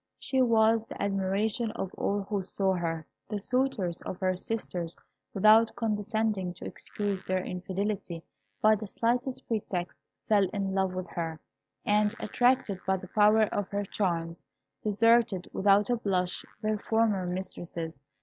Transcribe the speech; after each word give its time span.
She 0.17 0.41
was 0.41 0.87
the 0.87 0.99
admiration 0.99 1.69
of 1.73 1.93
all 1.93 2.23
who 2.23 2.41
saw 2.41 2.73
her. 2.73 3.05
The 3.29 3.37
suitors 3.37 3.99
to 3.99 4.15
her 4.15 4.35
sisters, 4.35 4.95
without 5.31 5.75
condescending 5.75 6.55
to 6.55 6.65
excuse 6.65 7.21
their 7.21 7.45
infidelity 7.45 8.23
by 8.63 8.73
the 8.77 8.87
slightest 8.87 9.47
pretext, 9.47 9.95
fell 10.27 10.49
in 10.53 10.73
love 10.73 10.95
with 10.95 11.09
her, 11.09 11.39
and 11.85 12.15
attracted 12.19 12.79
by 12.87 12.97
the 12.97 13.09
power 13.09 13.43
of 13.43 13.67
her 13.67 13.85
charms, 13.85 14.43
deserted, 14.83 15.47
without 15.53 15.91
a 15.91 15.97
blush, 15.97 16.43
their 16.63 16.79
former 16.79 17.27
mistresses. 17.27 18.01